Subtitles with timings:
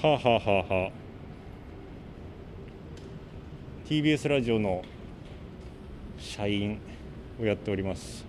[0.00, 0.90] はあ、はあはあはあ、
[3.88, 4.84] TBS ラジオの
[6.16, 6.78] 社員
[7.40, 8.24] をやっております。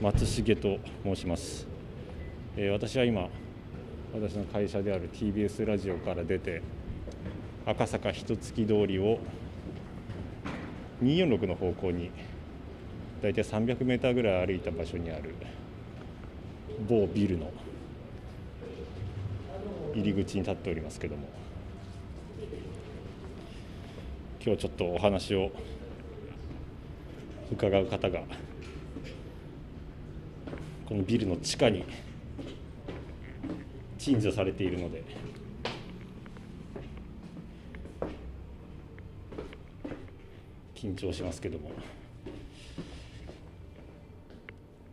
[0.00, 1.66] 松重と申します、
[2.56, 3.28] えー私は今
[4.14, 6.62] 私の会社である TBS ラジオから出て
[7.66, 9.18] 赤坂一月通りを
[11.02, 12.12] 246の方向に
[13.20, 15.34] 大体300メーターぐらい歩いた場所にある
[16.88, 17.50] 某ビルの
[19.98, 21.28] 入り口に立っておりますけども。
[24.40, 25.50] 今日ちょっとお話を
[27.50, 28.22] 伺う方が
[30.86, 31.84] このビルの地下に
[33.98, 35.02] 鎮座されているので。
[40.74, 41.72] 緊張しますけども。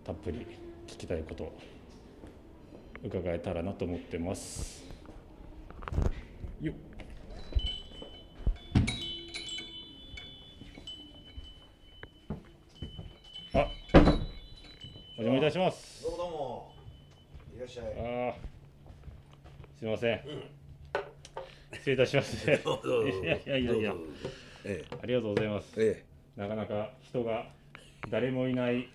[0.03, 0.47] たっぷり
[0.87, 1.51] 聞きたいこと
[3.03, 4.84] 伺えたらなと思ってます。
[15.55, 16.03] します。
[16.03, 16.71] どうもどうも。
[17.55, 17.85] いらっしゃい。
[17.85, 18.35] ああ
[19.79, 20.21] すいません、
[21.71, 22.45] 失礼いたします。
[22.45, 22.89] ね どうぞ。
[22.89, 23.91] どうぞいやいやいやいや。
[23.91, 24.03] どうぞ。
[24.03, 24.29] どうぞ
[24.65, 24.83] え。
[25.01, 25.81] ありがとうございます。
[25.81, 26.03] え
[26.37, 26.41] え。
[26.41, 27.47] なかなか人が
[28.09, 28.89] 誰もいない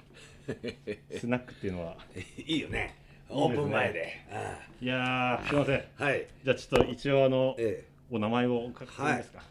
[1.19, 1.97] スナックっていうのは。
[2.15, 2.95] えいいよね。
[3.31, 4.21] オープン前で。
[4.31, 5.85] あいやーすいません。
[5.99, 6.27] あはい。
[6.45, 7.91] じゃあちょっと一応あのええ。
[8.11, 9.43] お名前を伺っていいですか、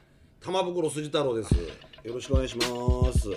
[0.42, 1.56] 玉袋筋太郎です。
[1.56, 2.64] よろしくお願いしま
[3.12, 3.30] す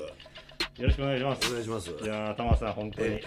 [0.79, 1.49] よろしくお願いします。
[1.49, 1.91] お願いします。
[1.91, 3.23] いやー玉さん本当にえ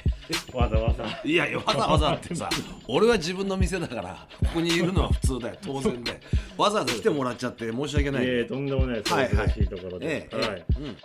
[0.51, 1.05] わざわざ。
[1.23, 2.49] いやいやわざわざってさ
[2.88, 6.19] 俺は自分の店だからここにいるのは普通だよ当然で
[6.57, 8.25] わざわざ来てもらっちゃって申し訳ない。
[8.25, 9.13] いえいえとんでもないです。
[9.13, 9.33] はいはい。
[9.33, 10.47] 嬉しいところで、ええはい。
[10.49, 10.97] ええうん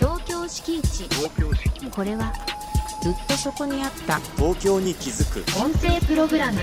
[0.00, 1.04] 東京敷地
[1.90, 2.32] これは
[3.00, 4.18] ずっとそこにあった。
[4.36, 5.38] 東京に気づく。
[5.60, 6.60] 音声プログラム。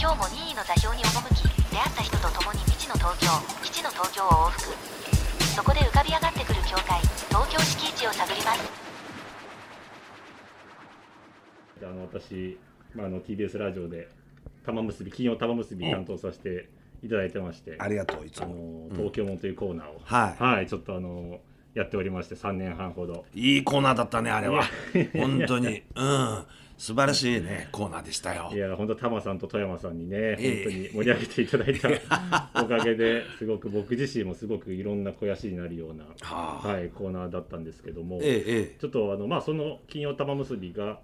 [0.00, 3.28] 今日も任意の座標に赴き出会った人と共に未知の東京
[3.62, 4.74] 基地の東京を往復。
[5.54, 6.23] そこで浮かび上が
[6.74, 8.84] 境界東京敷地を探ります。
[11.84, 12.58] あの私、
[12.96, 14.08] まあ、あの TBS ラジオで
[14.66, 16.68] 玉結び金曜玉結び担当させて
[17.04, 20.66] いただいてまして、ありがとういつあもの東京もんというコーナーを、はい。
[20.66, 21.38] ちょっとあの
[21.74, 23.24] やっておりまして3年半ほど。
[23.34, 24.64] いいコーナーだったねあれは。
[24.94, 25.06] や。
[25.14, 25.84] 本当に。
[25.94, 26.44] うん
[26.76, 28.50] 素晴らしいねコーナーでしたよ。
[28.52, 30.64] いや本当玉さんと富山さんにね、ええ。
[30.64, 41.00] 本当に盛り上げていただいた おかげですごく僕自身もすごくいろんな肥やしになるような、はい、コーナーだったんですけども、ちょっとあのまあその金曜玉結びが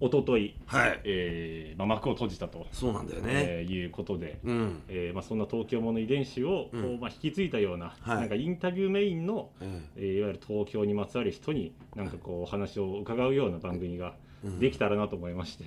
[0.00, 1.00] 一昨日、はい。
[1.04, 3.32] えーまあ、幕を閉じたと、そうなんだよね。
[3.34, 4.82] えーいうことで、うん。
[4.88, 7.00] えーまあ、そんな東京もの遺伝子をこう、うん。
[7.00, 8.18] まあ、引き継いだような,、はい。
[8.20, 14.14] なんかインタビューメインの、ええーいわゆる東京にまつわる人になんかこうお話を伺うような番組が
[14.60, 15.64] できたらなと思いまして、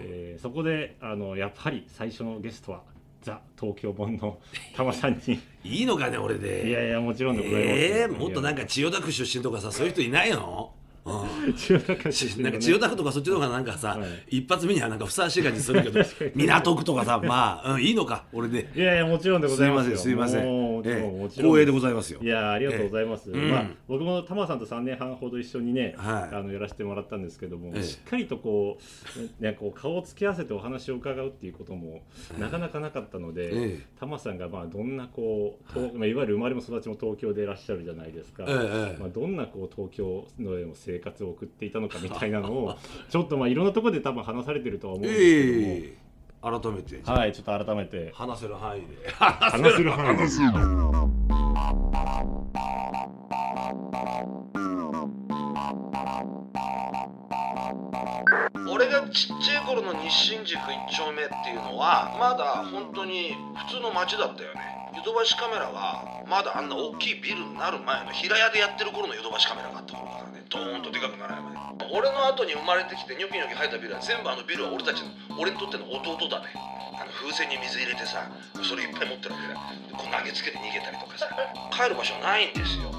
[0.00, 2.82] えそこであのやっぱり最初のゲストは
[3.22, 4.38] ザ東京本の
[4.76, 5.40] 玉さんに。
[5.64, 6.68] いいのかね俺で。
[6.68, 10.72] いやいやもちろんでございますええもっとなんか千代田区出身とかさそういう人いないの？
[11.04, 11.54] うん。
[11.54, 12.50] 千代田区出身のね。
[12.50, 14.38] なんか千代田区とかそっちの方がなんかさ、はい。
[14.38, 16.00] 一発目にはなんかふさわしい感じするけど
[16.34, 18.68] 港区とかさまあ、うん、いいのか俺で。
[18.74, 20.46] いやいやもちろんでごすいませんざいますよすいません
[20.80, 21.50] もちろんええもちろん。
[21.50, 22.20] 光栄でございますよ。
[22.22, 23.50] いやありがとうございます、ええ。
[23.50, 23.76] まあうん。
[23.88, 26.34] 僕も玉さんと3年半ほど一緒にね、はい。
[26.34, 27.82] あのやらせてもらったんですけども、ええ。
[27.82, 28.78] しっかりとこ
[29.40, 32.02] う,、ね、こう顔を突き合わせてお話を伺うっていうことも
[32.38, 33.86] なかなかなかったので、ええ。
[33.98, 38.44] 玉さんがまあどんなこう、とまあ、いわゆる生まれも育ちも東京でいらっしゃるじゃないですか、
[38.98, 42.76] まあ、どんなこう東京の生活を送っていたのかみたいなのを
[43.08, 46.09] ちょっとまあいろんなところで多分話されてるとは思うんですけども、ええ
[46.42, 47.02] 改めて。
[47.04, 48.12] はいちょっと改めて。
[48.14, 49.10] 話せる範囲で。
[49.12, 50.26] 話せる範囲で。
[50.26, 50.40] す
[58.72, 63.34] 俺がちっちゃい頃の日清宿一丁目っていうのはまだ本当に
[63.68, 70.44] 普通の街だったよねヨドバシカメラがまだあんな大きいビルになる前の平屋でやってる頃のヨドバシカメラがあった頃からね。
[70.50, 71.86] ドーンとでかくならないまで。
[71.90, 76.54] 俺の後に生まれてきてニョキニョキ生えたビルは全部あのビルは俺たちの俺にとっての弟だね。
[77.00, 78.28] あの風船に水入れてさ
[78.62, 79.54] それいっぱい持ってるわけだ。
[79.54, 81.26] でこう投げつけて逃げたりとかさ。
[81.70, 82.90] 帰る場所ないんですよ。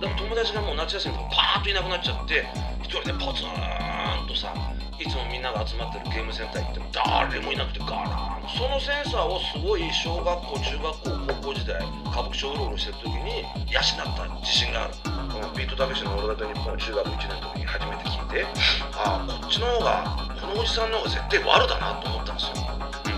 [0.00, 2.46] だから友達がもう夏休みとかパーッといなくなっちゃって
[2.84, 4.54] 一人でポツンとさ
[5.00, 8.48] いつもみんなが集まってるゲームセンター行っても誰もいなくてガラーン。
[8.52, 11.80] そのセンサーをすごい小学校中学校高校時代
[12.12, 13.40] 歌舞伎町うろうろしてる時に
[13.72, 14.94] 養った自信がある。
[15.32, 18.46] このビートたけしの「俺型日本」中学1年の時に初めて聞いて
[18.92, 22.54] ああこっちの方がこのおじさんの方が絶対悪だなと思ったんですよ。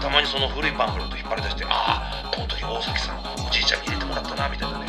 [0.01, 4.87] たまにその古いパンフレット引っ張り出してああこの時大崎さんおじいちゃんに入れてもらったなみたいなね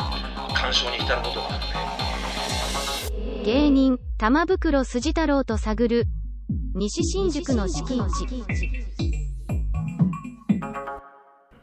[0.54, 6.06] 感傷に至ることがあるね芸人玉袋筋太郎と探る
[6.74, 8.68] 西新宿の敷地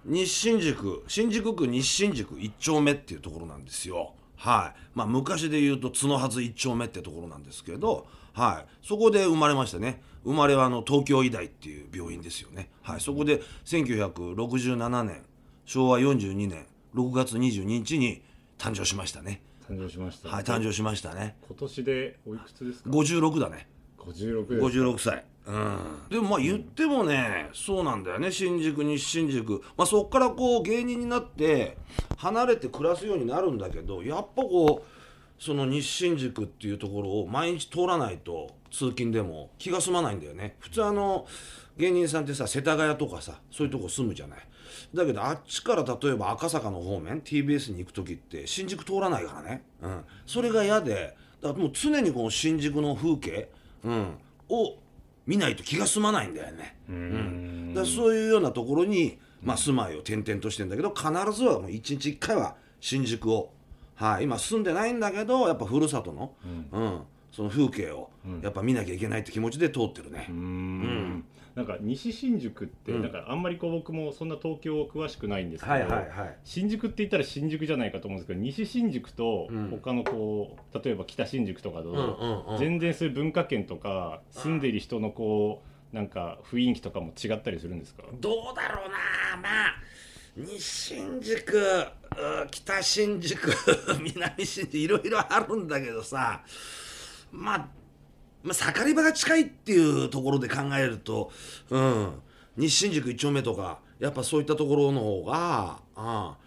[0.05, 1.03] 日新宿。
[1.07, 4.13] 新宿区日新宿1丁目っていうところなんですよ。
[4.35, 4.79] はい。
[4.95, 8.87] まあ昔で言うと角はず1丁目ってところなんですけどはい。
[8.87, 10.01] そこで生まれましたね。
[10.23, 12.69] 生まれはあの東京医大っていう病院ですよね。
[12.81, 13.01] はい。
[13.01, 15.23] そこで1967年
[15.65, 18.23] 昭和42年6月22日に
[18.57, 19.41] 誕生しましたね。
[19.69, 21.37] 誕生しました、はい誕生しましたね。
[21.47, 23.67] 今年でおいくつですか？56だね
[24.01, 24.79] 56です。
[24.79, 25.25] 56歳。
[25.45, 25.77] うん。
[26.09, 28.31] でもまあ言ってもね、そうなんだよね。
[28.31, 29.61] 新宿西新宿。
[29.77, 31.77] まあそっからこう芸人になって
[32.17, 40.55] 離れて暮らすようになるんだけどやっぱこうその西新宿っていうところを毎日通らないと通勤でも気が済まないんだよね。
[40.59, 41.25] 普通あの
[41.77, 44.39] 芸人さんってさ世田谷とかさそういうとこ住むじゃない。
[44.93, 53.49] だけどあっちから例えば赤坂の方面 TBS に行く時って新宿通らないからね、うん、それが嫌でだからもう常にこの新宿の風景、
[53.83, 54.13] うん、
[54.49, 54.75] を
[55.25, 56.77] 見ないと気が済まないんだよね。
[56.89, 63.51] うん、だからそういうようなところに、まあ、住まいを転々としてんだけど必ずはもう一日一回は新宿を、
[63.95, 66.33] はい、今住んでないんだけどやっぱふるさとの、
[66.71, 67.01] うん。
[67.31, 68.09] その風景を
[68.41, 70.27] やっぱ見なきゃいけないって気持ちで通ってるね。
[70.29, 71.25] うーん
[71.55, 73.01] なんか西新宿って、うん。
[73.01, 76.37] なんかあんまりこう僕もそんな東京詳しくないんですけど、はいはいはい。
[76.43, 79.69] 新宿って言ったら新宿じゃないかと思うんですけど西新宿とうん。
[79.69, 85.63] 他のこう例えば北新宿とかと、全然そういう文化圏とか住んでいる人のこ
[85.93, 88.03] うなんか雰囲気とかも違ったりするんですか？
[88.19, 89.41] どうだろうな。
[89.41, 89.75] まあ
[90.37, 93.51] 西新宿う北新宿
[94.15, 96.43] 南新宿いろいろあるんだけどさ。
[97.33, 97.67] まあ
[98.43, 101.31] まあ盛り場が近いっていうところで考えると
[101.69, 102.13] うん。
[102.57, 106.37] 西新宿一丁目とかやっぱそういったところの方があ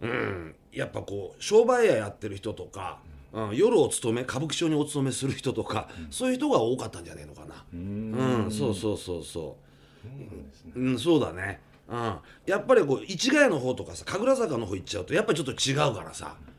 [0.00, 0.54] うん。
[0.72, 2.98] やっぱこう商売屋やってる人とか、
[3.32, 7.64] うん、夜お勤め歌舞伎町にお勤めする人とか、そういう人が多かったんじゃねえのかな。
[7.72, 9.24] うん、そうそそうそう。
[9.24, 9.56] そ
[10.04, 10.06] う。
[10.06, 10.90] うなんね。
[10.90, 11.60] うん、そうだね。
[11.88, 16.52] うん、やっぱりこう市ヶ谷の方とかさ神楽坂の方行っちゃうとやっぱりちょっと違うからさ、うん、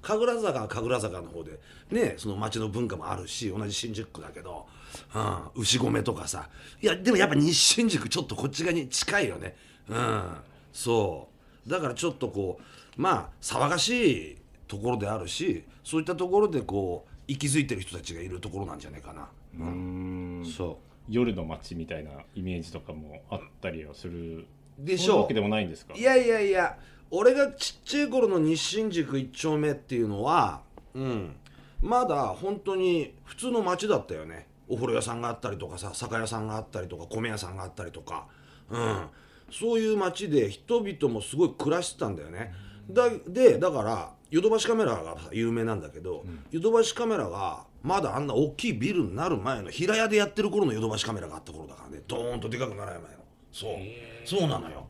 [0.00, 1.58] 神楽坂は神楽坂の方で
[1.90, 4.66] ねその町の文化もあるし同じ新宿区だけど、
[5.14, 6.48] うん、牛込とかさ。
[6.80, 9.56] いやでもやっぱ西新宿ちょっとこっち側に近いよね。
[9.88, 10.22] うん、
[10.72, 11.28] そ
[11.66, 11.70] う。
[11.70, 14.38] だからちょっとこうまあ騒がしい
[14.68, 19.28] ところであるしそういったところでこう息づいてる人たちがいるところなんじゃないかな。
[19.58, 19.64] うー
[20.42, 20.46] ん。
[20.46, 20.78] そ
[21.08, 21.12] う。
[21.12, 24.46] 夜の街みたいなイメージとかもあったりはする。
[24.78, 25.94] でしょうわけでもないんですか？
[25.94, 26.78] いやいやいや
[27.10, 30.62] 俺がちっちゃい頃の西新宿一丁目っていうのは
[30.94, 31.36] うん。
[31.80, 34.46] まだ本当に普通の街だったよね。
[34.68, 38.26] お風呂屋さんがあったりとかさ酒屋さんがあったりとか米屋さんがあったりとか。
[38.70, 39.06] うん。
[39.50, 42.52] そういう街で人々もすごい暮らしてたんだよね。
[42.90, 52.02] だでだからヨドバシカメラがさ有名なんだけど、ヨドバシカメラがまだあんな大きいビルになる前の平屋でやってる頃のヨドバシカメラがあった頃だからね。
[52.06, 53.18] ドーンとでかくならない前の。
[53.52, 53.72] そう。
[54.26, 54.86] そうなのよ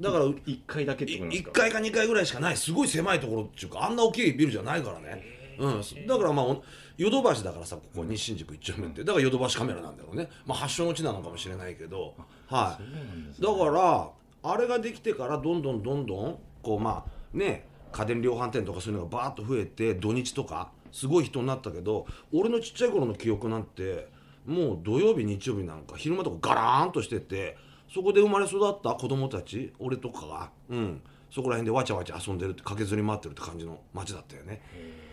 [0.00, 2.56] だから1階だけってことなんです1か階か2階ぐらいしかない。
[2.56, 5.22] すごい狭いところっていうかあんな大きいビルじゃないからね、
[5.58, 6.62] うん、だからまあお
[6.96, 9.04] ヨドバシだからさここ西新宿一丁目って。
[9.04, 12.14] だからヨドバシカメラなんだろうね、まあ、発祥の地なのかもしれないけど。
[12.48, 12.82] はい。
[12.82, 13.46] そうなんですね。
[13.46, 14.10] だから
[14.44, 24.08] あれができてからどんどんどんどんこうまあね家電量販店とかそういうのがバーッと増えて土日とかすごい人になったけど俺のちっちゃい頃の記憶なんて
[24.46, 27.56] もう土曜日日曜日なんか昼間とかガラーンとしてて
[27.92, 34.60] そこで生まれ育った子供たち俺とかがうんそこら辺でわちゃわちゃ遊んでるって駆けずり回ってるって感じの街だったよね。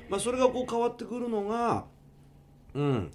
[0.09, 1.85] まあ、それがこう変わってくるのが
[2.73, 3.11] うん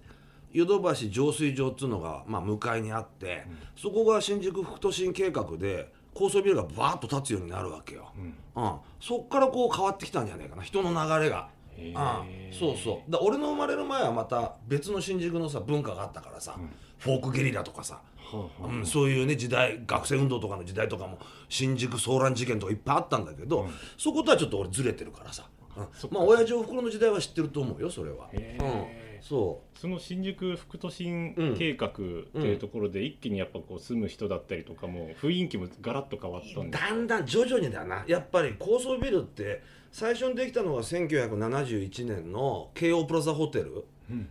[0.52, 3.44] ヨドバシ浄水場っていうのが、まあ、向かいにあって、
[3.76, 8.12] そこが新宿副都心計画で高層ビルがバーッと建つようになるわけよ、
[8.54, 8.76] うん。
[9.00, 10.62] そっからこう変わってきたんじゃないかな。
[10.62, 11.48] 人の流れが。
[11.76, 13.10] へうんーそうそう。
[13.10, 16.58] だ俺の生まれる前はまた別の新宿のさ文化があったからさ、
[16.98, 18.66] フォークゲリラとかさ、はあはあ。
[18.66, 25.82] うん、そういうね時代学生運動とかの時代とかも新宿騒乱事件とかいっぱいあったんだけど、そことはちょっと俺ずれてるからさ、うん。
[26.10, 38.04] まあ親父おふくろの時代は知ってると思うよそれは、へうそその新宿副都心うん計画っていうところで一気にやっぱこう住む人だったりとかも雰囲気もガラッと変わったんだんだん徐々にだな。
[38.06, 39.62] やっぱり高層ビルって
[39.94, 43.84] 最初にできたのが1971年の京王プラザホテル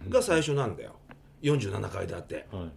[0.10, 0.92] が最初なんだよ。
[1.42, 2.64] 47階建て、はい。
[2.64, 2.70] うん、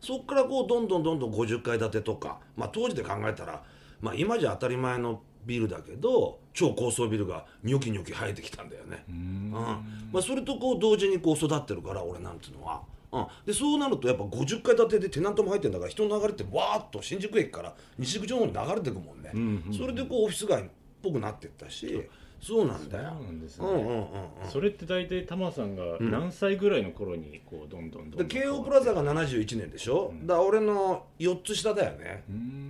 [0.00, 3.62] そっからこうどんどんどんどん50階建てとか、まあ、当時で考えたら、
[4.00, 9.04] まあ、今じゃ当たり前のビルだけど超高層ビルがニョキニョキ生えてきたんだよね。
[9.08, 9.50] うん。
[9.52, 12.82] まあ、それとこう同時にこう育ってるから俺なんていうのは。
[13.12, 20.64] うん、でそうなるとやっぱ50階建てでテナントも入ってんだから人の流れってわーっと新宿駅から西口の方に流れてくもんね、んうんそれでこうオフィス街っ
[21.06, 22.08] ぽくなってったし
[22.40, 22.66] そう。
[22.66, 23.14] なんだよ。
[23.14, 23.66] そうなんですね。
[23.66, 24.06] うんうんうんうん。
[24.50, 32.24] それって大体タマさんが何歳ぐらいの頃にこうどんどんどんどんで京王プラザが71年でしょ、だから俺の4つ下だよね、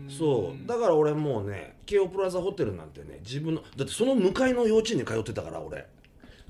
[0.09, 0.69] そう。
[0.69, 5.87] だから俺もうね京王プラザホテルなんてね自分のだってその向かいの幼稚園に通ってたから俺。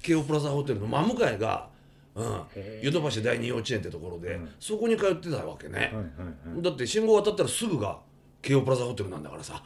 [0.03, 1.69] 京王プラザホテルの真向かいが
[2.15, 2.43] うん。
[2.83, 6.63] ヨドバシ第二幼稚園ってところで、そこに通ってたわけね、はいはいはい。
[6.63, 7.99] だって信号渡ったらすぐが
[8.41, 9.63] 京王プラザホテルなんだからさ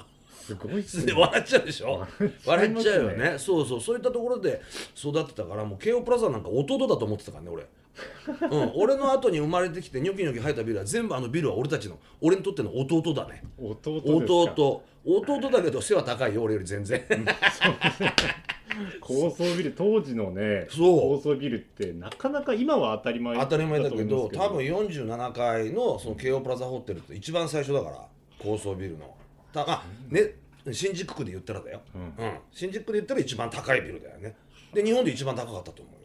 [0.51, 1.19] すごいっすでね。
[1.21, 2.07] 笑っちゃうでしょ？
[2.47, 3.35] 笑っちゃうよね。
[3.39, 3.81] そうそう。
[3.81, 4.61] そういったところで
[4.97, 7.67] 育ってたからもう京王プラザなんか弟だと思ってたからね俺。
[8.51, 13.43] うん、俺の後に生まれてきてニョキニョキ生えたビルは全部あのビルは俺たちの俺にとっての弟だね。
[13.59, 14.83] 弟弟。
[15.05, 17.05] 弟だけど背は高いよ俺より全然。
[19.01, 21.01] 高層ビル当時のねそう。
[21.17, 28.07] 高層ビルってなかなか今は当たり前当たり前だけど多分47階のその京王プラザホテルって一番最初だから
[28.39, 29.15] 高層ビルの
[29.53, 30.37] たあね
[30.73, 32.39] 新宿区で言ったらだよ、ううん。
[32.53, 34.37] 新宿区で言ったら一番高いビルだよね。
[34.73, 36.01] で日本で一番高かったと思うよ。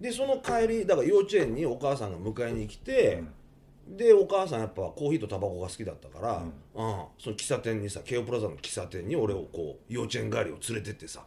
[0.00, 3.22] でその帰りだから幼稚園にお母さんが迎えに来て、
[3.86, 6.50] でお母さんやっぱコーヒーとタバコが好きだったから、うん。
[7.18, 11.24] その喫茶店にさ京王プラザの喫茶店に俺をこう幼稚園帰りを連れてってさ、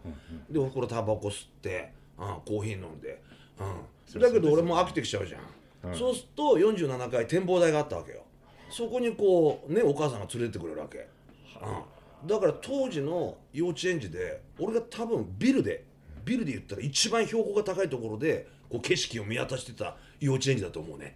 [0.50, 3.22] でおふくろタバコ吸って、うん、コーヒー飲んで、
[4.14, 8.24] うん、だけど俺も飽きてきちゃうじゃん、そうすると47階展望台があったわけよ。
[8.70, 11.06] そこにこうねお母さんが連れてってくれるわけ、うん、
[12.28, 15.86] だから当時の幼稚園児で俺が多分ビルで
[16.26, 21.16] ビルで言ったら一番標高が高いところでこう景色を見渡してた幼稚園児だと思うね。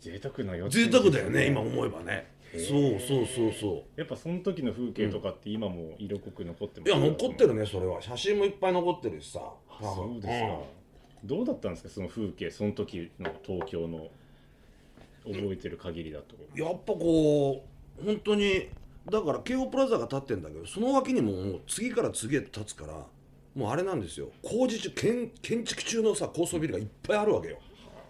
[0.00, 2.30] 贅沢な幼稚贅園沢だよね今思えばね。
[2.52, 4.00] そうそうそうそう。
[4.00, 8.02] やっぱその時の風景とかって今も色濃く残ってますいや残ってるねそれは。
[8.02, 9.40] 写真もいっぱい残ってるしさ。
[9.80, 10.58] そうですか、
[11.24, 14.08] どうだったんですかその風景その時の東京の
[15.24, 16.36] 覚えてる限りだと。
[16.36, 17.64] うんやっぱこ
[17.98, 18.68] う本当に
[19.08, 23.06] だから京王プラザが建ってんだけどその脇にももう次から次へと建つから
[23.54, 24.30] もうあれなんですよ。
[24.42, 27.58] 工事中建建築中のさ高層ビルがいっぱいあるわけよ。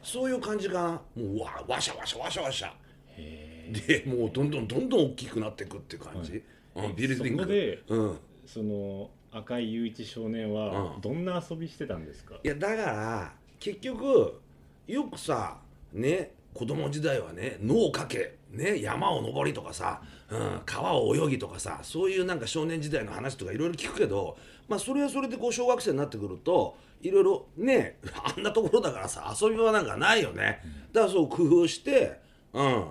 [0.03, 2.75] そういう感じがもうわわしゃわしゃわしゃわしゃ。
[3.17, 6.43] でもうどんどんどんどん大きくなっていくっていう感じ、
[6.75, 7.47] うん、ビルディング。
[7.47, 8.19] でうん。
[8.47, 11.01] その赤井雄一少年はうん。
[11.01, 14.41] どんな遊びしてたんですか、いやだから結局
[14.87, 15.59] よくさ
[15.93, 24.37] ね子供時代はね野をかけ、ね、山を登りとかさ、うん、川を泳ぎとかさそういうなんか少年時代の話とかいろいろ聞くけど、
[24.69, 27.99] まあ、それはそれでこう小学生になってくるといろいろね
[28.37, 30.61] あんなところだからさ遊び場なんかないよね。
[30.93, 32.21] だからそう工夫して、
[32.53, 32.85] うん、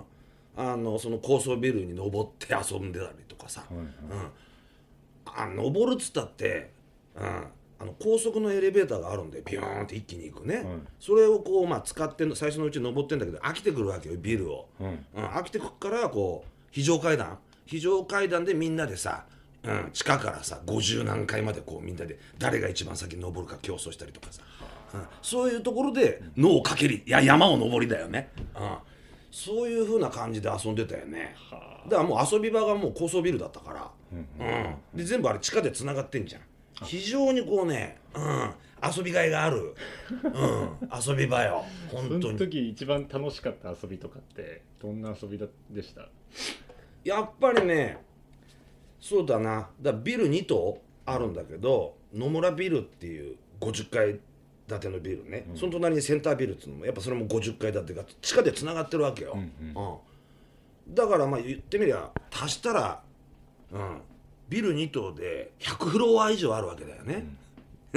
[0.56, 3.86] あのその高層ビルに登って遊んでたりとかさ、はいはい。
[3.86, 4.30] うん。
[5.26, 6.70] あ登るっつったって、
[7.14, 7.46] うん、
[7.80, 10.66] あの高速のエレベーターがあるんでビューンって一気に行くね、
[10.98, 15.06] それをこう、まあ、使ってんの最初のうち登ってんだけど飽きてくるわけよビルを、うん。
[15.16, 17.38] うん、飽きてくるからこう非常階段。
[17.64, 19.24] 非常階段でみんなでさ、
[19.62, 24.42] うん、地下からさ50何階までこうみんなで誰が一番先に登るか競争したりとかさ、
[24.92, 28.76] うん、そういうところで野をかけりいや山を登りだよね、うん、
[29.30, 31.36] そういう風な感じで遊んでたよね。
[31.88, 36.42] だからもう遊び場がもう高層ビルだったから、うんで全部あれ地下でつながってんじゃん
[36.84, 38.50] 非常にこうね、うん、
[38.96, 39.74] 遊びがいがある、
[40.24, 41.64] うん、遊び場よ。
[41.90, 42.32] そ本当に。
[42.32, 46.08] の時一番楽しかった遊びとかってどんな遊びだでした？
[47.04, 47.98] やっぱりね
[49.00, 49.68] そうだな。
[49.80, 54.20] だビル2棟あるんだけど野村ビルっていう50階
[54.68, 60.94] 建てのビルね、その隣にセンタービルっていうのもやっぱそれも50階建てが地下でつながってるわけよ、うん。
[60.94, 63.02] だからまあ言ってみりゃ足したら、
[63.72, 64.00] うん、
[64.50, 67.24] ビル2棟で100フロア以上あるわけだよね、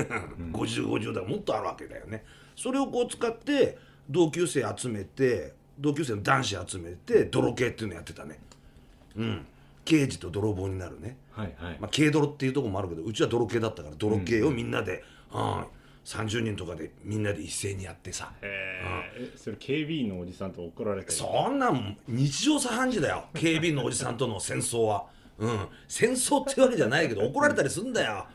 [0.53, 2.23] 5050だからもっとあるわけだよね。
[2.55, 3.77] それをこう使って
[4.09, 8.39] 同級生集めて同級生の男子集めて泥系っていうのやってたね。
[9.17, 9.45] うん。
[9.83, 11.17] 刑事と泥棒になるね。
[11.31, 15.65] はいはい、まあ、軽泥っていうところもあるけどうちは泥系だったから泥系をみんなで、うん。
[16.05, 18.31] 30人とかでみんなで一斉にやってさ。
[18.41, 19.33] えー。
[19.33, 21.15] えそれ警備員のおじさんと怒られたり？
[21.15, 23.25] そんなん日常茶飯事だよ。
[23.33, 25.05] 警備員のおじさんとの戦争は
[25.37, 25.67] うん。
[25.87, 28.25] 戦争ってわけじゃないけど怒られたりすんだよ。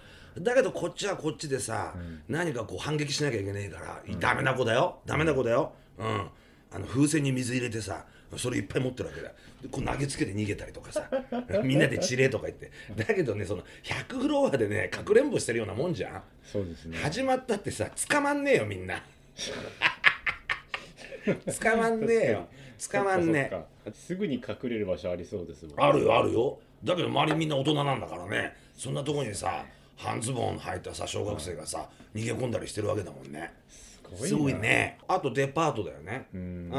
[0.40, 1.94] だけどこっちはこっちでさ、
[2.28, 5.00] 何かこう反撃しなきゃいけないから、ダメな子だよ。
[5.06, 5.72] ダメな子だよ。
[5.98, 6.28] うん。
[6.70, 8.04] あの風船に水入れてさ
[8.36, 9.28] それいっぱい持ってるわけだ。
[9.28, 11.08] よでこう投げつけて逃げたりとかさ
[11.64, 12.70] みんなで治礼とか言って。
[12.94, 16.22] だけどねその100フロアでねかくれんぼしてるようなもんじゃん。
[16.44, 16.98] そうですね。
[16.98, 19.02] 始まったってさ捕まんねえよみんな。
[21.60, 22.48] 捕まんねえよ。
[22.92, 23.50] 捕まんね
[23.86, 23.92] え。
[23.94, 28.56] すぐに隠れる場所ありそうですもんあるよあるよだけど周りみんな大人なんだからね。
[28.76, 29.64] そんなとこにさ
[29.96, 33.52] 半ズボン履いたさ小学生がさ逃げ込んだりしてるわけだもんね。
[34.16, 34.98] すごいね。
[35.06, 36.28] あとデパートだよね。
[36.32, 36.70] うん。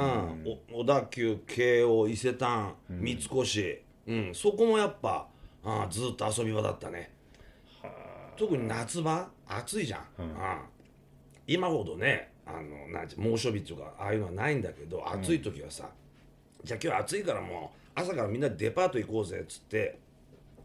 [0.71, 3.81] お小田急京王伊勢丹三越。
[4.07, 4.31] うん。
[4.33, 5.27] そこもやっぱ
[5.63, 7.11] あずっと遊び場だったね。
[8.37, 10.25] 特に夏場暑いじゃん、うん。
[10.25, 10.33] うん。
[11.45, 15.89] 今ほどねあのなんて猛暑日とかああいうのはないんだけど暑い時はさ、
[16.63, 19.99] じゃあ今日暑いからもう朝からみんなでデパート行こうぜっつって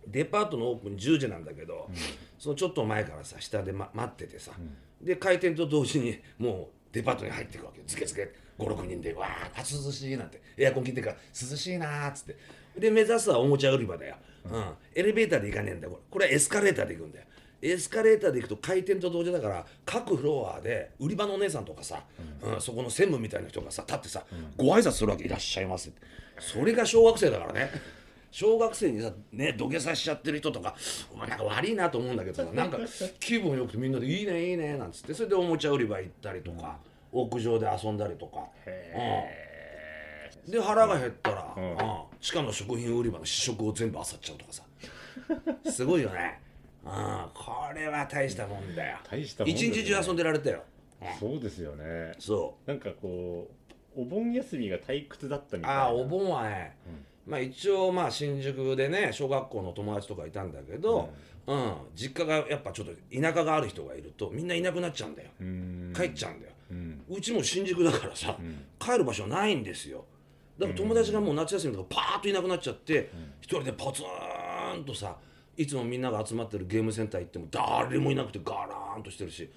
[0.07, 1.89] デパートのオープン10時なんだけど、
[2.39, 4.53] そのちょっと前からさ下で、ま、待っててさ、
[5.01, 7.85] で開店と同時にもうデパートに入っていくわけよ。
[7.87, 10.41] ズケズケ56人でわーあ涼しいなんて。
[10.57, 11.17] エアコン切ってから
[11.51, 12.37] 涼しいなーっつって。
[12.79, 14.65] で目指すはおもちゃ売り場だよ、うん。
[14.95, 16.03] エレベーターで行かねえんだよこれ。
[16.11, 17.25] これはエスカレーターで行くんだよ。
[17.63, 22.05] エスカレーターで行くと開店と同時だから各フロアで売り場のお姉さんとかさ、
[22.43, 22.61] うん。
[22.61, 24.25] そこの専務みたいな人がさ立ってさ、
[24.57, 25.25] ご挨拶するわけ。
[25.25, 26.01] いらっしゃいませって
[26.39, 27.71] それが小学生だからね。
[28.31, 30.75] 小学生にさね土下座しちゃってる人とか
[31.13, 32.79] お前なんか悪いなと思うんだけどさなんか
[33.21, 35.15] 気分よくてみんなで「いいねいいね」なんつって。
[35.15, 36.79] それでおもちゃ売り場行ったりとか、
[37.13, 38.41] 屋上で遊んだりとか。
[40.47, 40.51] うん。
[40.51, 41.71] で腹が減ったら、うん。
[41.71, 41.77] うん。
[42.21, 44.63] 地下の食品売り場の試食を全部漁っちゃうとかさ。
[45.71, 46.41] すごいよね、
[46.85, 46.91] うん、
[47.33, 48.99] これは大したもんだよ。
[49.09, 49.59] 大したもんね。
[49.59, 50.65] 一日中遊んでられたよ、
[51.01, 51.09] うん。
[51.21, 52.13] そうですよね。
[52.19, 53.64] そなんかこう
[53.97, 55.83] お盆休みが退屈だったみたいな。
[55.83, 56.77] うああお盆はね、
[57.27, 61.11] まあ一応まあ新宿でね小学校の友達とかいたんだけど、
[61.47, 61.75] うん。
[61.95, 65.29] 実家がやっぱちょっと田舎がある人がいるとみんないなくなっちゃうんだよ、
[65.95, 67.03] 帰っちゃうんだよ、うん。
[67.11, 68.37] うちも新宿だからさ、
[68.79, 70.05] 帰る場所ないんですよ。
[70.59, 73.11] だから友達がもう夏休みとかパーッといなくなっちゃって、
[73.41, 74.03] 一人でポツ
[74.81, 75.17] ンとさ
[75.57, 79.51] いつもみんなが集まってるゲームセンター行っても誰もいなくてガラーンとしてるし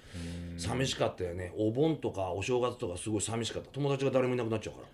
[0.56, 1.52] 寂しかったよね。
[1.56, 3.70] お盆とかお正月とかすごい寂しかった。
[3.70, 4.88] 友達が誰もいなくなっちゃうから。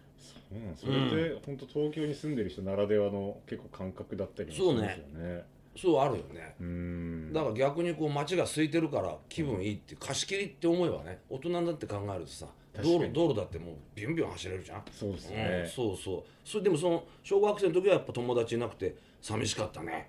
[0.53, 4.83] うん、それって本当東京に住んでる人ならではの結構感覚だったりもしますよ
[5.19, 5.45] ね。
[5.77, 7.33] そうあるよね。
[7.33, 12.47] だから逆にこう街が空いてるから気分いいって貸し切りって思えばね大人になって考えるとさ
[12.81, 14.83] 道路道路だってもうビュンビュン走れるじゃん。
[14.93, 15.73] そうですうんね。
[15.75, 16.23] そうそう。
[16.45, 19.93] それでもその小学生の時はやっぱ友達いなくて寂しかったね。
[19.93, 20.03] はあ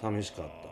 [0.00, 0.68] 寂しかった。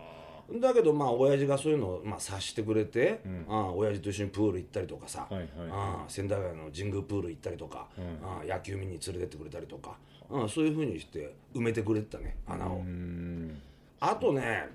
[0.60, 3.46] だけどまあ親父がそういうのをまあ察してくれて、ん。
[3.48, 9.96] ああ親父と一緒にプール行ったりとかさ、はいはいああ仙台の神宮プール行ったりとか、うんああ野球見に連れてってくれたりとか、
[10.30, 12.82] ああそういうふうにして埋めてくれてたね穴を。
[13.98, 14.68] あとね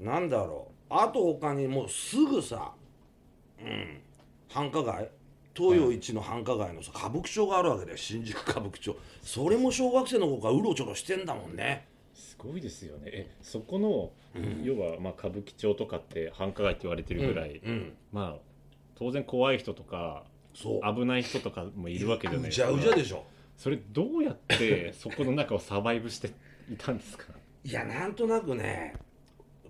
[0.00, 0.74] なんだろう。
[0.90, 2.72] あと他にもうすぐさ
[3.60, 4.00] うん
[4.48, 5.08] 繁華街。
[5.56, 7.96] 東洋一の繁華街のさ歌舞伎町があるわけだよ。
[7.96, 8.96] 新宿歌舞伎町。
[9.22, 13.02] それも小学生の子がうろちょろしてんだもんねすごいですよね。
[13.06, 14.12] え、そこの、
[14.62, 17.92] 要はまあ歌舞伎町とかって繁華街って言われてるぐらい、うん。
[18.12, 18.40] まあ
[18.96, 20.24] 当然怖い人とか
[20.54, 20.94] そう。
[20.94, 22.52] 危ない人とかもいるわけじゃないう。
[22.52, 23.24] じゃうじゃでしょ。
[23.56, 26.28] それどうやって そこの中をサバイブして
[26.72, 27.26] いたんですか？
[27.64, 28.94] いやなんとなくね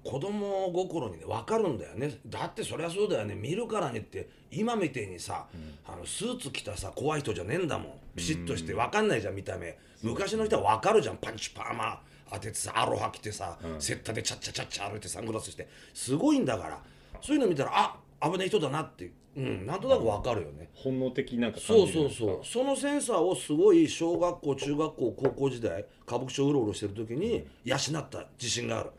[0.03, 2.19] 子供心にね分かるんだよね。
[2.27, 3.35] だってそりゃそうだよね。
[3.35, 5.47] 見るからにって今みたいにさ、
[5.87, 7.93] あのスーツ着たさ怖い人じゃねえんだもん。
[8.15, 9.79] ピシッとして分かんないじゃん見た目。
[10.03, 11.17] 昔の人は分かるじゃん。
[11.17, 12.03] パンチパーマ
[12.35, 15.69] 当ててさアロハ着てさ、セッタでチャッチャチャッチャ歩いてサングラスして。
[15.93, 16.79] すごいんだから。
[17.21, 17.97] そういうの見たらあ
[18.31, 19.13] 危ない人だなって。
[19.37, 21.59] うんなんとなく分かるよね、本能的なんか？
[21.59, 22.47] そうそうそう。
[22.47, 28.91] そのセンサーをすごい小学校中学校高校時代歌舞伎町うろうろしてる時に養った自信がある。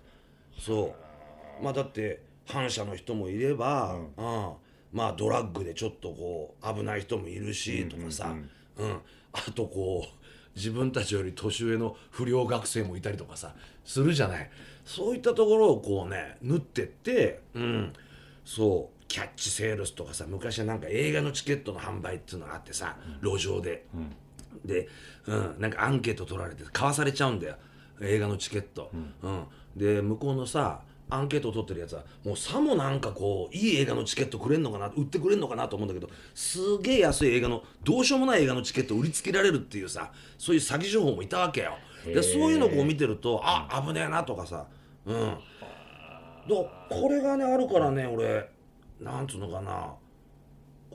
[0.60, 0.94] そ
[1.62, 1.64] う。
[1.64, 4.52] まあだって反社の人もいれば、うん。
[4.92, 8.36] まあドラッグでちょっとこう危ない人もいるしとかさ、
[8.76, 9.00] うん。
[9.32, 10.25] あとこう
[10.56, 14.50] 自分たちより年上の不良学生もいたりとかさするじゃない。
[14.86, 17.94] そういったところをこうね縫ってってうん。
[18.46, 23.86] そうキャッチセールスとかさ昔はなんか映画のチケットの販売っていうのがあってさ、路上で、
[24.64, 24.88] で、
[25.28, 27.56] うん、なんかアンケート取られて買わされちゃうんだよ
[28.02, 28.92] 映画のチケット、
[29.24, 29.46] うん。
[29.76, 41.78] で向こうのさアンケートを取ってるやつはもうさもなんかこういい映画のチケットくれんのかな売ってくれんのかなと思うんだけどすげえ安い映画のどうしようもない映画のチケットを売りつけられるっていうさそういう詐欺情報もいたわけよ。
[42.06, 44.66] でそういうのをこう見てるとあ危ねえなとかさ
[45.06, 45.16] うん。
[45.16, 45.38] だ
[46.48, 48.50] これがねあるからね俺
[49.00, 49.94] なんつうのかな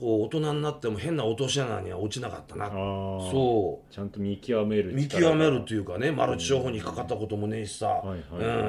[0.01, 2.69] こう大人になっても変な落とし穴には落ちなかったな。
[2.69, 3.93] そう。
[3.93, 8.01] ちゃんと見極める見極めるというかねマルチ商法にかかったこともねえしさ、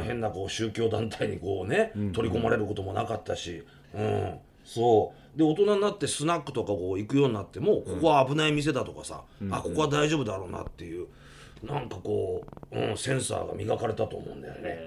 [0.05, 3.65] 変なこう宗教団体にこうね、取り込まれることもなかったし、
[3.95, 5.39] うん、そう。
[5.39, 11.07] で大人になってスナックとかこう行くようになってもここは危ない店だとかさ、あここは大丈夫だろうなっていう
[11.65, 14.79] なんかこう、うん、センサーが磨かれたと思うんだよね。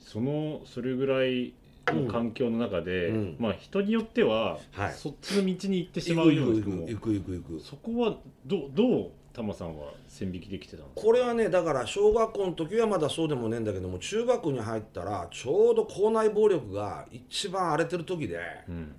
[0.00, 1.54] そのそれぐらい
[1.92, 3.36] の環境の中で、うん。
[3.38, 4.92] まあ人によっては、はい。
[4.92, 6.86] そっちの道に行ってしまうような人も。
[6.88, 7.60] 行く行く行く。
[7.60, 8.16] そこは
[8.46, 18.94] どどうタマさんは線引きできてたこれはねだから小学校の時はまだそうでもねえんだけども中学に入ったらちょうど校内暴力が一番荒れてる時で、ん。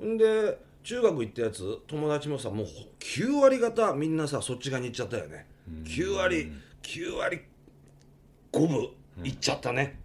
[0.00, 0.14] うん。
[0.14, 2.66] んで中学行ったやつ友達もさもう
[2.98, 5.46] 9割方みんなさそっち側に行っちゃったよね、
[5.84, 6.50] 9割
[6.82, 7.40] 9割
[8.52, 8.88] 5分
[9.22, 10.00] 行っちゃったね、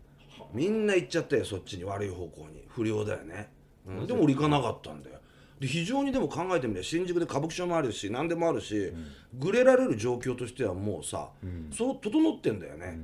[0.54, 2.64] みんな行っちゃったよそっちに悪い方向に。
[2.70, 3.50] 不良だよね、
[3.88, 5.18] うん、でも俺行かなかったんだよ。
[5.60, 8.94] で非常にでも考えてみれば新宿で歌舞伎町もあるし何でもあるし、
[9.34, 11.30] ぐれられる状況としてはもうさ、
[11.72, 13.00] そう整ってんだよね、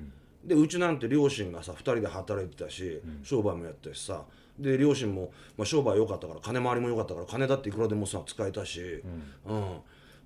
[0.46, 4.26] でうちなんて両親がさ2人で働いてたし、商売もやったしさ
[4.60, 9.04] で両親も、まあ、商売良かったから金回りも良かったから金だっていくらでもさ使えたし、
[9.48, 9.80] うん。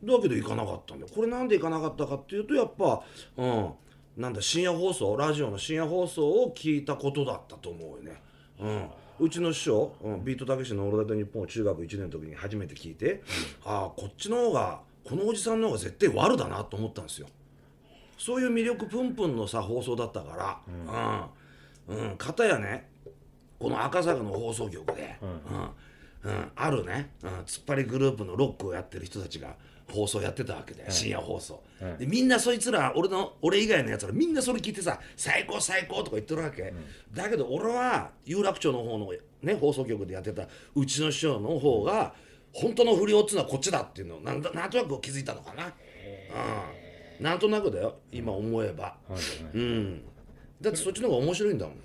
[0.03, 1.11] だけど行かなかったんだよ。
[1.13, 3.01] これなんで行かなかったかっていうとやっぱ、
[3.37, 3.71] うん、
[4.17, 8.21] なんだ深夜放送ラジオの深夜放送を聞いたことだったと思うよね。
[8.59, 13.21] うん、うちの師匠、うん、ビートたけしの「オールナイトニッポン」を中学1年の時に初めて聞いて、
[13.63, 17.27] ああこっちの方がこのおじさんの方が絶対悪だなと思ったんですよ。
[18.17, 21.27] そういう魅力プンプンのさ放送だったから、
[21.87, 21.95] うん。
[21.95, 22.89] うん、片やね
[23.59, 25.69] この赤坂の放送局で、うん。
[26.23, 29.55] うん、あるね、うん、突っ張りグループのロックをやってる人たちが
[29.89, 31.63] 放送やってたわけで、深夜放送、
[31.97, 36.73] でみんなそいつら俺の俺以外のやつらみんなそれ聞いてさ「最高最高」とか言ってるわけ、
[37.13, 42.13] だけど俺は有楽町の方の、ね、放送局でやってたうちの師匠の方が
[42.53, 48.97] 本当の不良っつうのはこっちだっていうのをなんだなんとなく気づいたのかな、うん、なんとなくだよ今思えば、
[49.53, 50.01] うん、
[50.61, 51.75] だってそっちの方が面白いんだもん。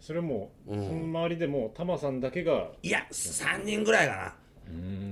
[0.00, 2.68] それも、その周りでもタマさんだけが。
[2.82, 4.34] いや3人ぐらいかな。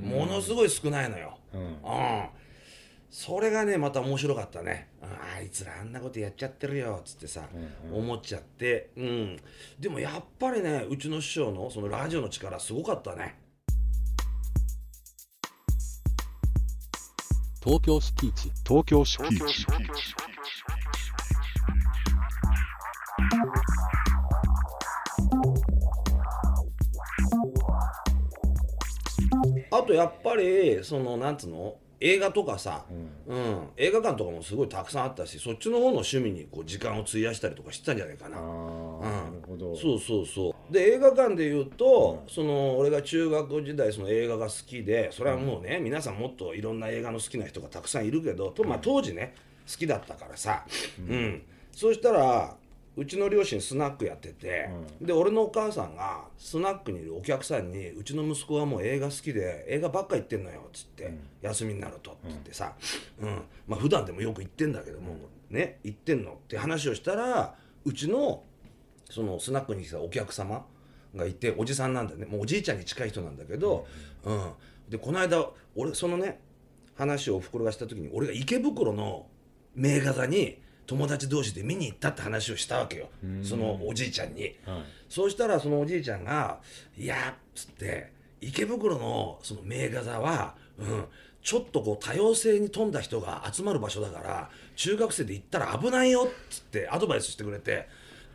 [0.03, 2.29] ものすごい少ないのよ、うん。
[3.09, 4.89] それがねまた面白かったね。
[5.01, 6.99] ああいつらあんなことやっちゃってるよ。
[7.01, 7.49] っつってさ、
[7.93, 8.91] 思っちゃって。
[8.97, 9.37] うん。
[9.79, 13.37] でもやっぱりねうちの師匠のそのラジオの力すごかったね。
[17.63, 18.53] 東京スピーチ。
[18.67, 19.67] 東京スピーチ
[29.79, 31.77] あとやっぱりそのなんつうの？
[31.99, 32.85] 映画とかさ、
[33.27, 33.69] うん。
[33.79, 38.39] 映画館とかもすごいたくさんあったしそっちの方の趣味にこう時間を費やしたりとかしてたんじゃないかな。
[38.39, 39.01] うん。
[39.01, 39.75] なるほど。
[39.75, 40.73] そうそうそう。
[40.73, 49.35] で映画館で言うと、その俺が中学時代その映画が好きでそれはもうね、皆さんもっといろんな映画の好きな人がたくさんいるけどと、まあ、当時ね
[49.67, 50.67] 好きだったからさ、
[50.99, 51.43] うん。
[51.73, 52.57] そうしたら
[52.97, 62.75] うちの両親スナックやってて、で俺のお母さんがスナックにいるお客さんに「うちの息子はもう映画好きで映画ばっか行ってんのよ」っつって、休みになると」っつってさ、
[63.21, 63.43] うん。
[63.67, 65.17] まあ普段でもよく行ってんだけども、
[65.51, 67.55] ね行ってんのって話をしたら
[67.85, 68.43] うちの
[69.11, 70.67] そのスナックに来たお客様
[71.15, 72.27] がいておじさんなんだよね。
[72.27, 73.87] もうおじいちゃんに近い人なんだけど、
[74.25, 74.53] うん。
[74.89, 76.41] でこの間俺そのね
[76.95, 79.27] 話をおふくろがした時に俺が池袋の
[79.75, 83.09] 名画座に友達同士で見に行ったって話をしたわけよ。
[83.43, 84.43] そのおじいちゃんに。
[84.43, 84.53] はい。
[85.09, 86.61] そうしたらそのおじいちゃんが
[86.97, 91.05] 「いや」っつって池袋のその名画座は、うん、
[91.43, 97.89] ちょっとこう多様性に富んだ人が集まる場所だから中学生で行ったら危ないよっつってアドバイスしてくれて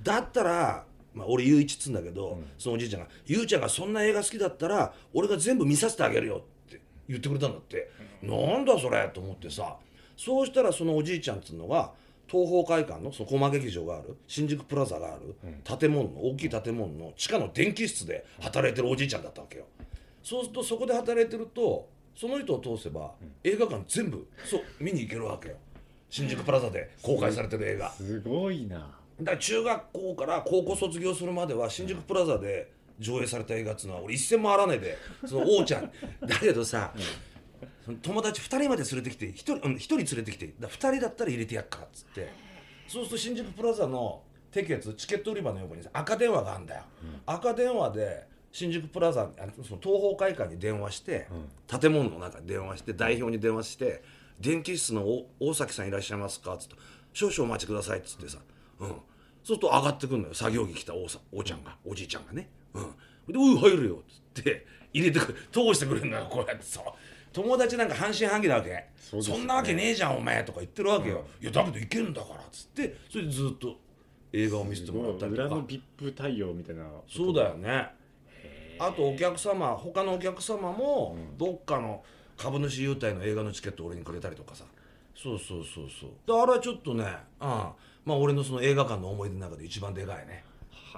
[0.04, 7.92] だったら、まあ、俺雄一っつうんだけど、そのおじいちゃんが「ゆうちゃんがそんな映画好きだったら俺が全部見させてあげるよ」って言ってくれたんだって、
[8.24, 9.78] なんだそれと思ってさ。
[10.18, 11.92] そうしたらそのおじいちゃんっつうのが
[12.32, 14.16] 東宝会館のその劇場がある。
[14.28, 15.36] 新宿プラザがある。
[15.64, 19.66] 建物の大きい建物の地下の電気室で働いてるおじいちゃんだったわけよ。
[20.24, 23.12] そうするとそこで働いてるとその人を通せば
[23.44, 25.56] 映画館全部そう見に行けるわけよ。
[26.10, 27.92] 新宿プラザで公開されてる映画。
[27.92, 28.98] すごいな。
[29.20, 35.92] だから中学校から高校卒業するまでは新宿プラザで上映された映画っつうのは俺一銭もあらねえでその王ちゃん。
[36.22, 36.94] だけどさ、
[37.86, 42.52] その友達2人まで連れてきて1人,、うん、一人連れてきてだ2人だったら入れてやっからっつって。
[42.88, 46.84] そうすると新宿プラザのテケツチケット売り場の横にさ赤電話があるんだよ、
[47.26, 51.28] 赤電話で新宿プラザあのその東宝会館に電話して、
[51.68, 54.04] 建物の中に電話して代表に電話して
[54.42, 56.76] 「電気室のお大崎さんいらっしゃいますか?」っつって
[57.14, 58.40] 「少々お待ちください」っつってさ、
[58.80, 59.00] うん、そう
[59.46, 62.84] すると上がってくるのよ作業着着た王さ王ちゃんがおじいちゃんがね「うん、
[63.32, 66.82] でおい入るよ」っつって入れてく通してくれるのよこうやってさ
[67.34, 68.70] 友達なんか半信半疑なわけ。
[68.70, 68.92] ね。
[69.38, 73.76] んなわけねえじゃんお前とか言ってるわけよ、いやだけどいけるんだからっつってそれでずっと
[74.32, 75.44] 映画を見せてもらったりとか。
[75.48, 77.90] 裏の VIP 対応みたいなそうだよね。
[78.80, 82.04] あとお客様他のお客様もどっかの
[82.38, 84.66] 株主優待の映画のチケット俺にくれたりとかさ。
[85.16, 86.10] そうそうそうそう。
[86.26, 87.76] であれはちょっとね、うん、ま
[88.08, 90.44] あ俺のその映画館の思い出の中で一番でかいね。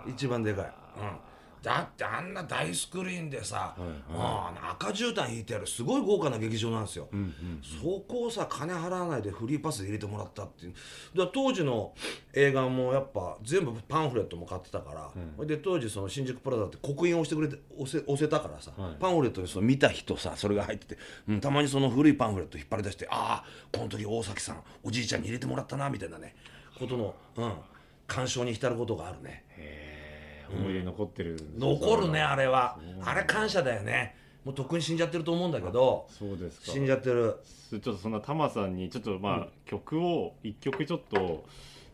[0.08, 0.72] 一番でかい、うん、
[1.64, 3.94] だってあんな大スクリーンでさ、うん
[4.70, 7.08] 赤絨毯引いてあるすごい豪華な劇場なんですよ、
[7.82, 10.74] そこをさ金払わないでフリーパスで入れてもらったっていう。
[11.18, 11.94] だ当時の
[12.34, 20.98] 映画もやっぱ全部パンフレットも買ってたから、それで当時その新宿プラザって刻印を押してくれて押せ押せたからさ、パンフレットでその見た人さそれが入ってて、
[21.30, 26.36] うん、たまにその古いパンフレット引っ張り出してああこの時大崎さんおじいちゃんに入れてもらったなみたいなね
[26.78, 27.54] ことの、うん、
[28.08, 29.46] 鑑賞に浸ることがあるね
[30.54, 31.78] 思い出に残ってるんですよ。
[31.80, 32.78] 残るねあれは。
[33.04, 34.16] あれ感謝だよね。
[34.46, 36.72] もうとっくに死んじゃってると思うんだけどそうですか。
[36.72, 37.38] 死んじゃってる。
[37.72, 41.46] ちょっとそんなタマさんにちょっとまあ、曲を一曲ちょっと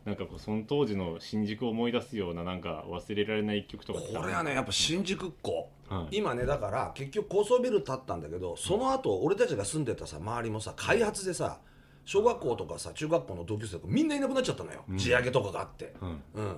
[0.05, 6.17] なんかこうその当時の新宿を思い出すようななんか忘れられない一曲とかこれはねやっぱ新宿っ子、はい。
[6.17, 11.59] 今ねだから結局高層ビル建ったんだけどその後俺たちが住んでたさ周りもさ開発でさ
[12.05, 16.09] 小学校とかさ中学校の同級生とかみんないなくなっちゃったのよ、地上げとかがあって、うん。
[16.33, 16.57] うん、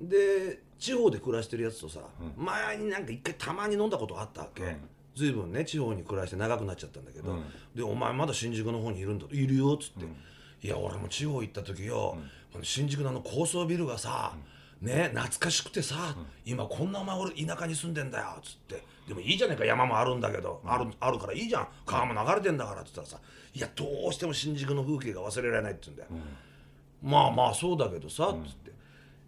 [0.00, 2.00] で地方で暮らしてるやつとさ、
[2.36, 4.76] 前になんか一回たまに飲んだことあったわけ、うん。
[5.14, 7.44] ずいぶんね地方に暮らして長くなっちゃったんだけど、うん。
[7.74, 10.06] で「お前まだ新宿の方にいるんだ」「いるよ」っつって
[10.66, 12.18] 「いや俺も地方行った時よ、
[12.62, 14.34] 新宿のあの高層ビルがさ、
[14.80, 21.68] ね懐かしくてさ、今こんなお前俺田舎に住んでんだよ」っつって「でもいいじゃねえか山もあるんだけど、あるあるからいいじゃん。
[21.86, 23.20] 川も流れてんだから」っつったらさ
[23.54, 26.10] 「いやどうしても新宿の風景が忘れられない」って言うんだよ。
[27.02, 28.63] まあまあそうだけどさ、つって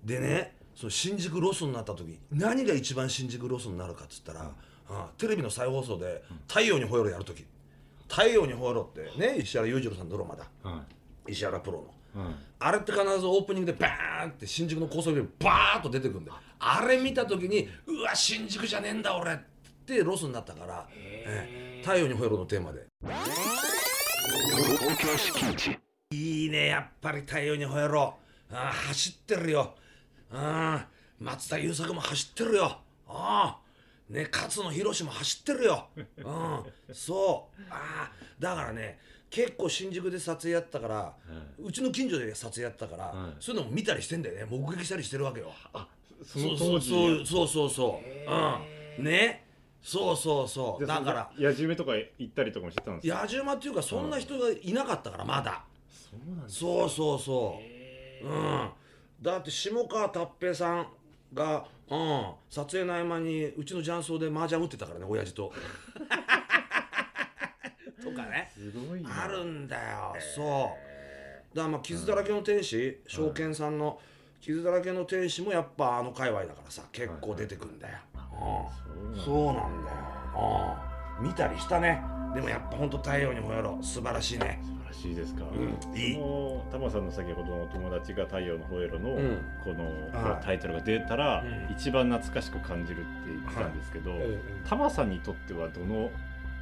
[0.07, 4.49] でねその新宿ロスになった時何が一番新宿ロスになるかっつったら、うん
[5.19, 7.45] テレビの再放送で「太陽にほえろ」やる時
[8.09, 10.47] 「太陽にほえろ」ってね石原裕次郎さんのドラマだ。
[10.63, 10.85] は
[11.27, 12.23] 石原プロの。
[12.23, 12.35] いはい。
[12.61, 16.39] あれって必ずオープニングでバーンって新宿の高層ビルバーッと出てくるんだよ。
[16.61, 19.39] あれ見た時にうわ新宿じゃねえんだ俺っ
[19.85, 22.87] てロスになったから、ええ太陽にほえろのテーマで。
[26.13, 28.15] いいねやっぱり太陽にほえろ。
[28.53, 29.75] あー走ってるよ
[30.37, 32.79] あー松田優作も走ってるよ。
[33.09, 33.59] ああ
[34.13, 35.89] ね勝野博も走ってるよ。
[35.97, 36.95] うん。
[36.95, 37.63] そう。
[37.71, 38.99] ああだからね
[39.31, 41.13] 結構新宿で撮影やったから、
[41.59, 44.47] うちの近所で撮影やったから、はいそういうのも見たりしてんだよね。
[44.49, 45.53] 目撃したりしてるわけよ。
[46.25, 47.71] その当時そうそうそうそう。
[47.71, 49.05] そううん。
[49.05, 49.45] ね。
[49.83, 50.87] そうそうそう。
[50.87, 53.23] だからそのやじめとか行ったりとかもしてたんですか？
[53.23, 57.61] 野獣馬っていうかそんな人がいなかったからまだ、そうなんですそうそうそ
[58.25, 58.27] う。
[58.27, 58.69] うん
[59.23, 60.87] だって下川達平さん
[61.33, 65.53] が、うん、撮影の合間にうちの雀荘で麻雀打ってたからね親父と。
[68.03, 68.51] とかね。
[68.55, 69.25] すごいな。
[69.25, 70.15] あるんだよ。
[70.35, 70.71] そ
[71.53, 71.57] う。
[71.57, 73.99] だからまあ傷だらけの天使証券さんの
[74.41, 77.99] 傷だらけの天使もやっぱあの界隈だからさ結構出てくんだよ、
[78.95, 79.91] うん、そうなんだ。
[79.91, 80.77] よ、
[81.21, 82.03] うん、見たりしたね。
[82.35, 83.79] でもやっぱほんと太陽にほえろ。
[83.83, 85.99] 素晴らしいねらしいですか、うん。
[85.99, 86.15] いい。
[86.15, 89.39] そのタマさんの先ほどのお友達が「太陽のホエロの」うん。
[89.65, 91.73] この、はいタイトルが出たら、うん。
[91.73, 94.13] 一番懐かしく感じるって言ってたんですけど、
[94.65, 96.11] タマさんにとってはどの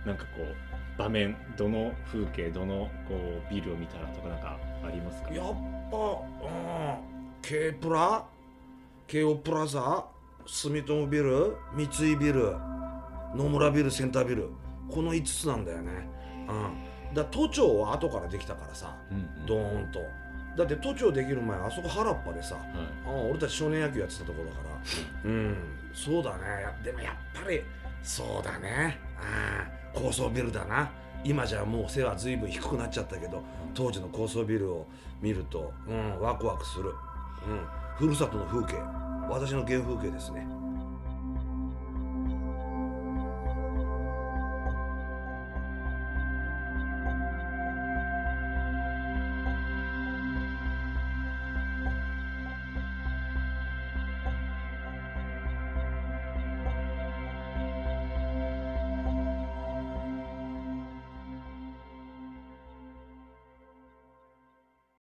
[0.06, 5.30] なんかこう場面どの風景どのこうビルを見たらとかなんかありますか？
[5.32, 5.46] やっ
[5.90, 6.96] ぱ、うん、
[7.42, 8.24] K プラ？
[9.06, 10.06] 京王プラザ？
[10.46, 11.56] 住友ビル？
[11.74, 12.56] 三井ビル？
[13.34, 13.90] 野村ビル？
[13.90, 14.50] センタービル？
[14.90, 16.08] この5つなんだよね、
[16.46, 16.76] うん、
[17.14, 18.94] だ都庁は後からできたからさ
[19.46, 20.04] ドーンと。
[20.56, 22.64] だって都庁できる前あそこ原っぱでさはい。
[23.06, 24.62] あ俺たち少年野球やってたところだか
[25.24, 25.30] ら。
[25.30, 25.56] うん。
[25.92, 26.62] そうだね。
[26.62, 27.62] やでもやっぱり
[28.02, 28.98] そうだね。
[29.16, 30.90] ああ高層ビルだな。
[31.24, 34.86] 今じゃもう背は随分低くなっちゃったけど当時の高層ビルを
[35.22, 37.60] 見ると、うん、ワクワクする、うん、
[37.96, 38.74] ふるさとの風景。
[39.28, 40.46] 私の原風景ですね